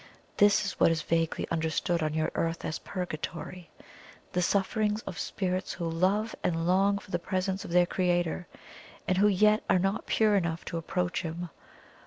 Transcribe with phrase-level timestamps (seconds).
[0.37, 3.69] This is what is vaguely understood on your earth as purgatory;
[4.31, 8.47] the sufferings of spirits who love and long for the presence of their Creator,
[9.07, 11.49] and who yet are not pure enough to approach Him.